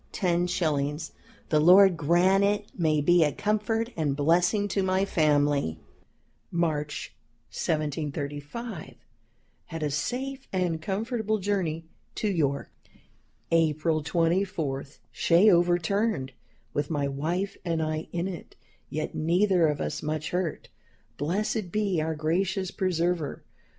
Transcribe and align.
_The 1.49 1.59
Lord 1.59 1.95
grant 1.95 2.43
it 2.43 2.71
may 2.75 3.01
be 3.01 3.23
a 3.23 3.31
comfort 3.31 3.89
and 3.95 4.15
blessing 4.15 4.67
to 4.69 4.81
my 4.81 5.05
family. 5.05 5.77
"March, 6.49 7.13
1735. 7.51 8.95
Had 9.65 9.83
a 9.83 9.91
safe 9.91 10.47
and 10.51 10.81
comfortable 10.81 11.37
journey 11.37 11.85
to 12.15 12.27
York. 12.27 12.71
"April 13.51 14.01
24. 14.01 14.85
Shay 15.11 15.51
overturned, 15.51 16.31
with 16.73 16.89
my 16.89 17.07
wife 17.07 17.55
and 17.63 17.79
I 17.79 18.07
in 18.11 18.27
it, 18.27 18.55
yet 18.89 19.13
neither 19.13 19.67
of 19.67 19.79
us 19.79 20.01
much 20.01 20.31
hurt. 20.31 20.69
Blessed 21.17 21.71
be 21.71 22.01
our 22.01 22.15
gracious 22.15 22.71
Preserver! 22.71 23.43